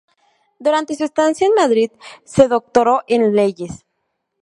[0.57, 1.91] Durante su estancia en Madrid
[2.25, 3.85] se doctoró en Leyes.